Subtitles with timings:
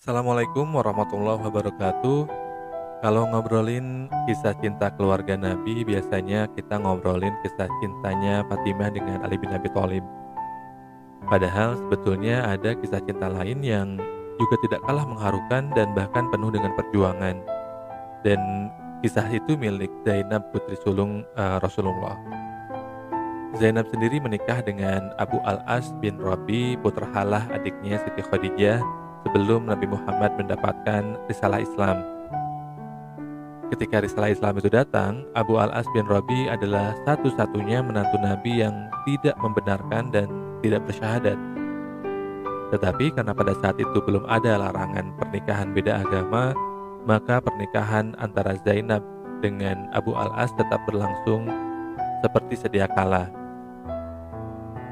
[0.00, 2.24] Assalamualaikum warahmatullahi wabarakatuh.
[3.04, 9.52] Kalau ngobrolin kisah cinta keluarga Nabi, biasanya kita ngobrolin kisah cintanya Fatimah dengan Ali bin
[9.52, 10.00] Abi Thalib.
[11.28, 14.00] Padahal sebetulnya ada kisah cinta lain yang
[14.40, 17.36] juga tidak kalah mengharukan dan bahkan penuh dengan perjuangan.
[18.24, 18.40] Dan
[19.04, 22.16] kisah itu milik Zainab putri sulung uh, Rasulullah.
[23.60, 29.86] Zainab sendiri menikah dengan Abu Al-As bin Rabi, putra Halah adiknya Siti Khadijah sebelum Nabi
[29.86, 32.00] Muhammad mendapatkan risalah Islam.
[33.70, 39.38] Ketika risalah Islam itu datang, Abu Al-As bin Rabi adalah satu-satunya menantu Nabi yang tidak
[39.38, 40.26] membenarkan dan
[40.58, 41.38] tidak bersyahadat.
[42.74, 46.50] Tetapi karena pada saat itu belum ada larangan pernikahan beda agama,
[47.06, 49.06] maka pernikahan antara Zainab
[49.38, 51.46] dengan Abu Al-As tetap berlangsung
[52.26, 53.30] seperti sedia kala.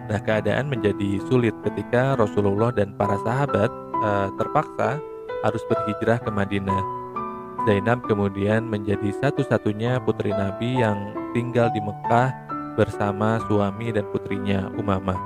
[0.08, 3.68] Nah, keadaan menjadi sulit ketika Rasulullah dan para sahabat
[4.02, 4.98] uh, terpaksa
[5.46, 6.82] harus berhijrah ke Madinah.
[7.66, 12.32] Zainab kemudian menjadi satu-satunya putri Nabi yang tinggal di Mekah
[12.78, 15.18] bersama suami dan putrinya Umamah.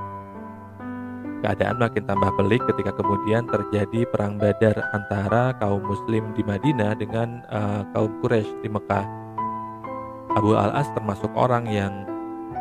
[1.42, 7.42] Keadaan makin tambah pelik ketika kemudian terjadi perang Badar antara kaum Muslim di Madinah dengan
[7.50, 9.06] uh, kaum Quraisy di Mekah.
[10.38, 12.06] Abu Al-As termasuk orang yang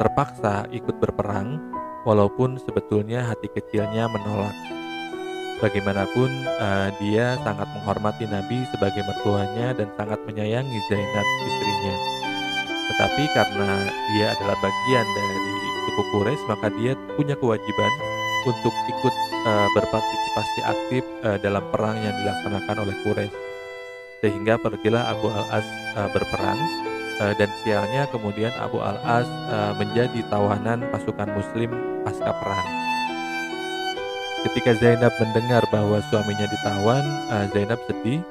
[0.01, 1.61] terpaksa ikut berperang,
[2.09, 4.80] walaupun sebetulnya hati kecilnya menolak.
[5.61, 11.95] Bagaimanapun uh, dia sangat menghormati Nabi sebagai mertuanya dan sangat menyayangi Zainab istrinya.
[12.65, 13.69] Tetapi karena
[14.09, 15.53] dia adalah bagian dari
[15.85, 17.93] suku Quraisy maka dia punya kewajiban
[18.49, 19.13] untuk ikut
[19.45, 23.37] uh, berpartisipasi aktif uh, dalam perang yang dilaksanakan oleh Quraisy.
[24.25, 26.57] Sehingga pergilah Abu Al-As uh, berperang
[27.21, 31.69] uh, dan sialnya kemudian Abu Al-As uh, menjadi tawanan pasukan muslim
[32.01, 32.80] pasca perang.
[34.41, 38.25] Ketika Zainab mendengar bahwa suaminya ditawan, uh, Zainab sedih.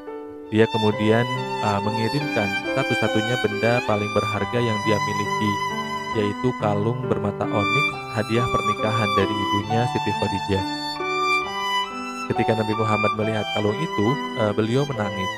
[0.50, 1.22] Dia kemudian
[1.62, 5.53] uh, mengirimkan satu-satunya benda paling berharga yang dia miliki,
[6.19, 7.87] yaitu kalung bermata onyx
[8.19, 10.65] hadiah pernikahan dari ibunya Siti Khadijah.
[12.34, 14.06] Ketika Nabi Muhammad melihat kalung itu,
[14.43, 15.31] uh, beliau menangis.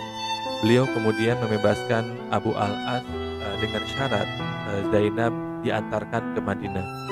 [0.65, 4.29] Beliau kemudian membebaskan Abu Al-As uh, dengan syarat
[4.73, 7.12] uh, Zainab diantarkan ke Madinah.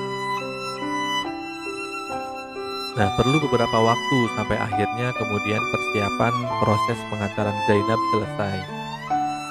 [2.99, 8.57] Nah, perlu beberapa waktu sampai akhirnya kemudian persiapan proses pengantaran Zainab selesai.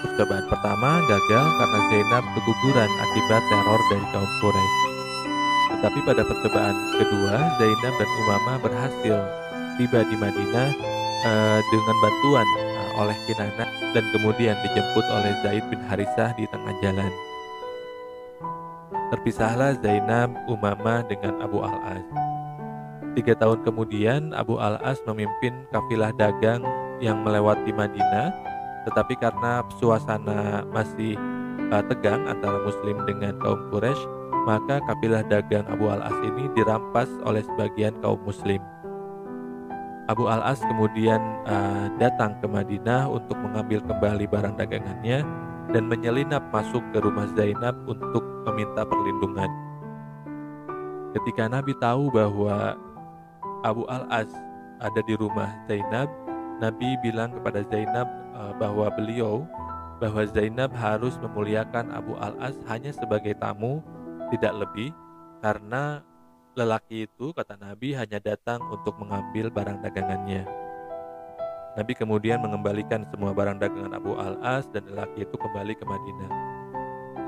[0.03, 4.79] Percobaan pertama gagal karena Zainab keguguran akibat teror dari kaum Quraisy.
[5.69, 9.17] Tetapi pada percobaan kedua, Zainab dan Umama berhasil
[9.79, 10.69] tiba di Madinah
[11.23, 16.75] uh, dengan bantuan uh, oleh Kinana dan kemudian dijemput oleh Zaid bin Harisah di tengah
[16.83, 17.11] jalan.
[19.15, 22.38] Terpisahlah Zainab, Umama dengan Abu Al-As.
[23.19, 26.63] Tiga tahun kemudian, Abu Al-As memimpin kafilah dagang
[27.03, 28.31] yang melewati Madinah,
[28.87, 31.19] tetapi karena suasana masih
[31.67, 33.99] uh, tegang antara Muslim dengan kaum Quraisy,
[34.47, 38.63] maka kafilah dagang Abu Al-As ini dirampas oleh sebagian kaum Muslim.
[40.07, 45.27] Abu Al-As kemudian uh, datang ke Madinah untuk mengambil kembali barang dagangannya
[45.75, 49.51] dan menyelinap masuk ke rumah Zainab untuk meminta perlindungan.
[51.19, 52.79] Ketika Nabi tahu bahwa
[53.63, 54.31] Abu Al-As
[54.79, 56.07] ada di rumah Zainab,
[56.63, 59.43] Nabi bilang kepada Zainab uh, bahwa beliau
[59.99, 63.83] bahwa Zainab harus memuliakan Abu Al-As hanya sebagai tamu,
[64.31, 64.95] tidak lebih,
[65.43, 65.99] karena
[66.55, 70.47] lelaki itu kata Nabi hanya datang untuk mengambil barang dagangannya.
[71.75, 76.31] Nabi kemudian mengembalikan semua barang dagangan Abu Al-As dan lelaki itu kembali ke Madinah.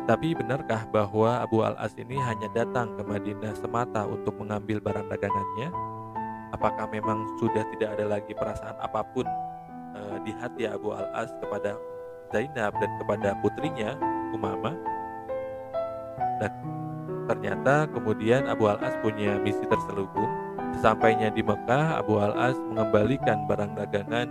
[0.09, 5.91] Tapi benarkah bahwa Abu Al-As ini hanya datang ke Madinah semata untuk mengambil barang dagangannya?
[6.52, 9.26] Apakah memang sudah tidak ada lagi perasaan apa pun
[9.96, 11.76] uh, di hati Abu Al-As kepada
[12.32, 13.96] Zainab dan kepada putrinya
[14.32, 14.72] Umama
[16.40, 16.52] dan
[17.30, 20.30] ternyata kemudian Abu Al-As punya misi terselubung.
[20.80, 24.28] Sesampainya di Mekah Abu Al-As mengembalikan barang dagangan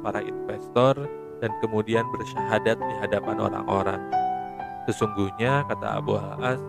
[0.00, 0.96] para investor
[1.44, 4.00] dan kemudian bersyahadat di hadapan orang-orang.
[4.88, 6.62] Sesungguhnya kata Abu Al-As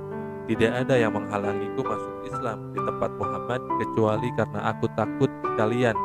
[0.50, 5.98] tidak ada yang menghalangiku masuk Islam di tempat Muhammad kecuali karena aku takut kalian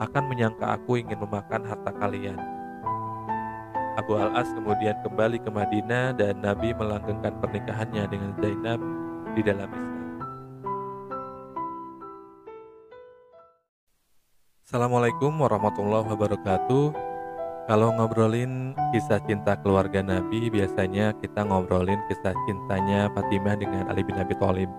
[0.00, 2.40] akan menyangka aku ingin memakan harta kalian.
[4.00, 8.80] Abu Al-As kemudian kembali ke Madinah dan Nabi melanggengkan pernikahannya dengan Zainab
[9.36, 9.90] di dalam Islam.
[14.72, 16.84] Assalamualaikum warahmatullahi wabarakatuh.
[17.68, 24.16] Kalau ngobrolin kisah cinta keluarga Nabi, biasanya kita ngobrolin kisah cintanya Fatimah dengan Ali bin
[24.16, 24.72] Abi Thalib.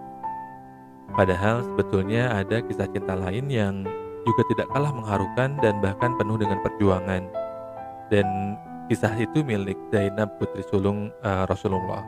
[1.12, 3.84] Padahal sebetulnya ada kisah cinta lain yang
[4.24, 7.28] juga tidak kalah mengharukan dan bahkan penuh dengan perjuangan.
[8.08, 8.56] Dan
[8.88, 12.04] kisah itu milik Zainab putri sulung uh, Rasulullah.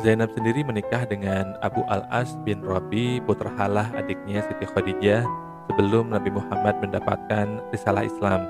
[0.00, 5.28] Zainab sendiri menikah dengan Abu Al-As bin Rabi, putra Halah adiknya Siti Khadijah
[5.68, 8.48] sebelum Nabi Muhammad mendapatkan risalah Islam.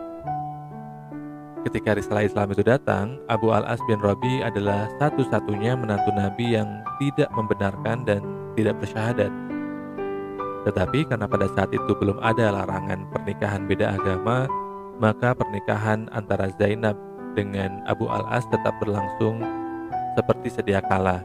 [1.61, 7.29] Ketika risalah Islam itu datang, Abu Al-As bin Rabi adalah satu-satunya menantu Nabi yang tidak
[7.37, 8.25] membenarkan dan
[8.55, 9.33] tidak bersyahadat.
[10.69, 14.45] Tetapi karena pada saat itu belum ada larangan pernikahan beda agama,
[15.01, 16.95] maka pernikahan antara Zainab
[17.33, 19.41] dengan Abu Al-As tetap berlangsung
[20.19, 21.25] seperti sedia kala.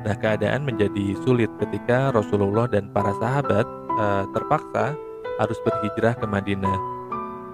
[0.00, 3.68] Nah, keadaan menjadi sulit ketika Rasulullah dan para sahabat
[4.00, 4.96] uh, terpaksa
[5.38, 6.78] harus berhijrah ke Madinah.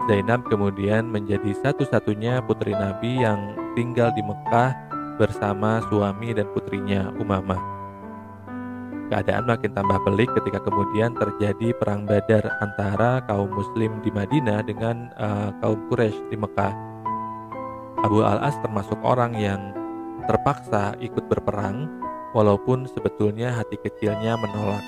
[0.06, 4.70] Zainab kemudian menjadi satu-satunya putri Nabi yang tinggal di Mekah
[5.18, 7.75] bersama suami dan putrinya Umamah.
[9.06, 15.14] Keadaan makin tambah pelik ketika kemudian terjadi perang Badar antara kaum Muslim di Madinah dengan
[15.14, 16.74] uh, kaum Quraisy di Mekah.
[18.02, 19.70] Abu Al-As termasuk orang yang
[20.26, 21.86] terpaksa ikut berperang,
[22.34, 24.82] walaupun sebetulnya hati kecilnya menolak.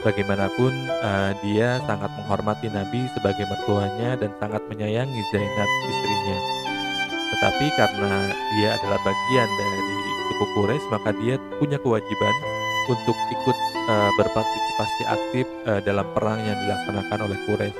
[0.00, 0.72] Bagaimanapun
[1.04, 6.38] uh, dia sangat menghormati Nabi sebagai mertuanya dan sangat menyayangi Zainab istrinya.
[7.36, 9.96] Tetapi karena dia adalah bagian dari
[10.32, 12.34] suku Quraisy, maka dia punya kewajiban
[12.88, 13.56] untuk ikut
[13.90, 17.78] uh, berpartisipasi aktif uh, dalam perang yang dilaksanakan oleh Quraisy.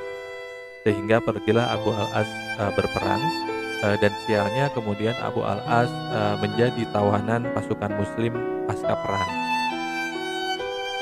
[0.84, 2.28] Sehingga pergilah Abu Al-As
[2.60, 3.22] uh, berperang
[3.84, 8.32] uh, dan sialnya kemudian Abu Al-As uh, menjadi tawanan pasukan muslim
[8.68, 9.30] pasca perang.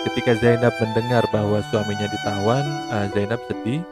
[0.07, 3.83] Ketika Zainab mendengar bahwa suaminya ditawan, uh, Zainab sedih.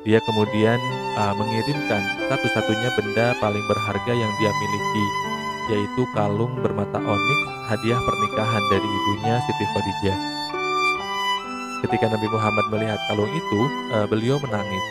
[0.00, 0.80] Dia kemudian
[1.20, 2.00] uh, mengirimkan
[2.32, 5.06] satu-satunya benda paling berharga yang dia miliki,
[5.70, 7.40] yaitu kalung bermata onyx
[7.70, 10.18] hadiah pernikahan dari ibunya Siti Khadijah.
[11.86, 13.60] Ketika Nabi Muhammad melihat kalung itu,
[13.94, 14.84] uh, beliau menangis.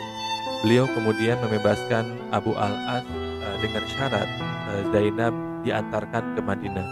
[0.65, 4.29] Beliau kemudian membebaskan Abu Al-As uh, dengan syarat
[4.71, 6.87] uh, Zainab diantarkan ke Madinah.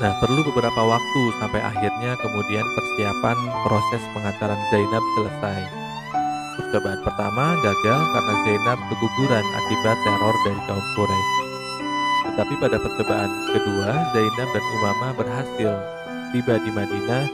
[0.00, 3.36] Nah, perlu beberapa waktu sampai akhirnya kemudian persiapan
[3.68, 5.89] proses pengantaran Zainab selesai.
[6.58, 11.34] Percobaan pertama gagal karena Zainab keguguran akibat teror dari kaum Quraisy.
[12.20, 15.72] Tetapi pada percobaan kedua, Zainab dan Umama berhasil
[16.30, 17.24] tiba di Madinah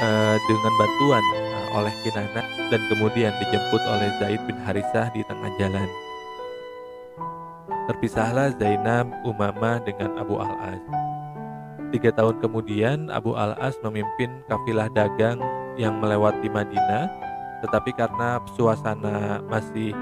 [0.00, 5.50] uh, dengan bantuan uh, oleh Kinana dan kemudian dijemput oleh Zaid bin Harisah di tengah
[5.56, 5.88] jalan.
[7.88, 10.80] Terpisahlah Zainab, Umama dengan Abu Al-Az.
[11.92, 15.36] Tiga tahun kemudian Abu Al-As memimpin kafilah dagang
[15.76, 17.10] yang melewati Madinah,
[17.62, 19.94] tetapi karena suasana masih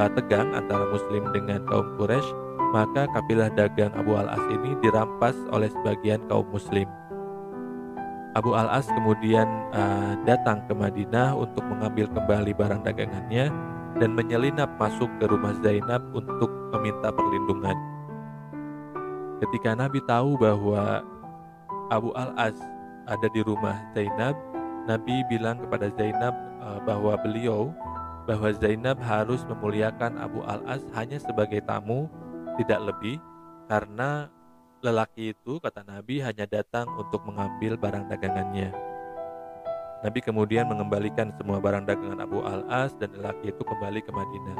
[0.00, 2.24] uh, tegang antara Muslim dengan kaum Quraisy,
[2.72, 6.88] maka kafilah dagang Abu Al-As ini dirampas oleh sebagian kaum Muslim.
[8.32, 9.44] Abu Al-As kemudian
[9.76, 13.52] uh, datang ke Madinah untuk mengambil kembali barang dagangannya
[14.00, 17.76] dan menyelinap masuk ke rumah Zainab untuk meminta perlindungan.
[19.44, 21.04] Ketika Nabi tahu bahwa
[21.92, 22.56] Abu Al-As
[23.04, 24.32] ada di rumah Zainab,
[24.88, 26.32] Nabi bilang kepada Zainab
[26.86, 27.70] bahwa beliau
[28.26, 32.06] bahwa Zainab harus memuliakan Abu Al-As hanya sebagai tamu,
[32.54, 33.18] tidak lebih,
[33.66, 34.30] karena
[34.82, 38.70] lelaki itu kata Nabi hanya datang untuk mengambil barang dagangannya.
[40.02, 44.58] Nabi kemudian mengembalikan semua barang dagangan Abu Al-As dan lelaki itu kembali ke Madinah.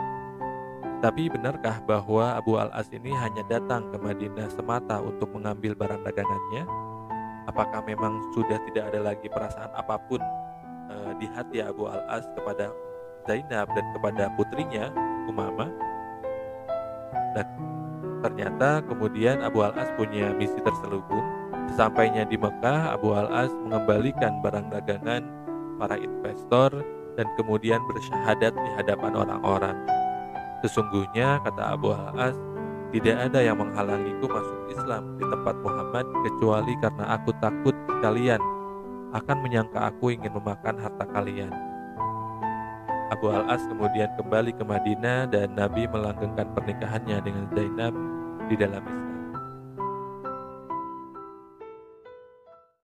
[1.02, 6.62] Tapi benarkah bahwa Abu Al-As ini hanya datang ke Madinah semata untuk mengambil barang dagangannya?
[7.46, 10.20] apakah memang sudah tidak ada lagi perasaan apa pun
[10.92, 12.68] uh, di hati Abu Al-As kepada
[13.24, 14.92] Zainab dan kepada putrinya
[15.30, 15.70] Umama
[17.32, 17.46] dan
[18.22, 21.24] ternyata kemudian Abu Al-As punya misi terselubung.
[21.72, 25.22] Sesampainya di Mekah Abu Al-As mengembalikan barang dagangan
[25.80, 26.70] para investor
[27.16, 29.76] dan kemudian bersyahadat di hadapan orang-orang.
[30.62, 32.36] Sesungguhnya kata Abu Al-As
[32.92, 37.72] tidak ada yang menghalangiku masuk Islam di tempat Muhammad kecuali karena aku takut
[38.04, 38.40] kalian
[39.12, 41.52] akan menyangka aku ingin memakan harta kalian.
[43.12, 47.92] Abu Al-As kemudian kembali ke Madinah dan Nabi melanggengkan pernikahannya dengan Zainab
[48.48, 49.21] di dalam Islam.